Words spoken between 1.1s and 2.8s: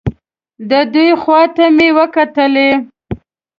خوا ته مې وکتلې.